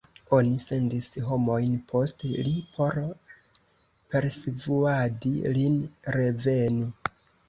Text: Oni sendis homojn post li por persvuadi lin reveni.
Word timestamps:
Oni 0.35 0.59
sendis 0.61 1.07
homojn 1.25 1.73
post 1.91 2.23
li 2.47 2.53
por 2.77 2.97
persvuadi 4.15 5.35
lin 5.59 5.77
reveni. 6.17 6.89